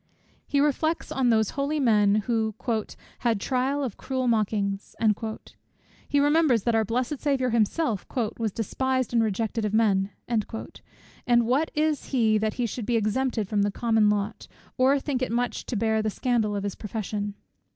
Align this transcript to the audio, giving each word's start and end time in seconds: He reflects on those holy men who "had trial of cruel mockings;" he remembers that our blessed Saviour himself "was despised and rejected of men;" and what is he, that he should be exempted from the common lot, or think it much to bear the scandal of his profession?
He 0.47 0.59
reflects 0.59 1.11
on 1.11 1.29
those 1.29 1.51
holy 1.51 1.79
men 1.79 2.23
who 2.25 2.55
"had 3.19 3.39
trial 3.39 3.83
of 3.83 3.97
cruel 3.97 4.27
mockings;" 4.27 4.95
he 6.09 6.19
remembers 6.19 6.63
that 6.63 6.73
our 6.73 6.83
blessed 6.83 7.19
Saviour 7.19 7.51
himself 7.51 8.07
"was 8.39 8.51
despised 8.51 9.13
and 9.13 9.21
rejected 9.23 9.63
of 9.63 9.75
men;" 9.75 10.09
and 10.27 10.47
what 11.45 11.69
is 11.75 12.05
he, 12.05 12.39
that 12.39 12.55
he 12.55 12.65
should 12.65 12.87
be 12.87 12.95
exempted 12.97 13.47
from 13.47 13.61
the 13.61 13.69
common 13.69 14.09
lot, 14.09 14.47
or 14.75 14.99
think 14.99 15.21
it 15.21 15.31
much 15.31 15.67
to 15.67 15.75
bear 15.75 16.01
the 16.01 16.09
scandal 16.09 16.55
of 16.55 16.63
his 16.63 16.73
profession? 16.73 17.35